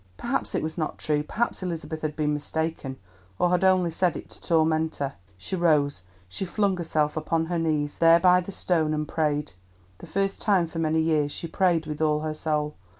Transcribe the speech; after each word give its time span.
"Perhaps 0.17 0.55
it 0.55 0.63
was 0.63 0.79
not 0.79 0.97
true; 0.97 1.21
perhaps 1.21 1.61
Elizabeth 1.61 2.01
had 2.01 2.15
been 2.15 2.33
mistaken 2.33 2.97
or 3.37 3.51
had 3.51 3.63
only 3.63 3.91
said 3.91 4.17
it 4.17 4.31
to 4.31 4.41
torment 4.41 4.95
her." 4.95 5.13
She 5.37 5.55
rose. 5.55 6.01
She 6.27 6.43
flung 6.43 6.75
herself 6.77 7.15
upon 7.15 7.45
her 7.45 7.59
knees, 7.59 7.99
there 7.99 8.19
by 8.19 8.41
the 8.41 8.51
stone, 8.51 8.95
and 8.95 9.07
prayed, 9.07 9.51
this 9.99 10.09
first 10.09 10.41
time 10.41 10.65
for 10.65 10.79
many 10.79 11.01
years—she 11.01 11.47
prayed 11.49 11.85
with 11.85 12.01
all 12.01 12.21
her 12.21 12.33
soul. 12.33 12.73